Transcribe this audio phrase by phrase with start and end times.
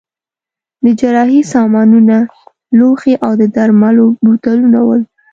[0.83, 2.15] د جراحۍ سامانونه،
[2.77, 5.01] لوښي او د درملو بوتلونه ول.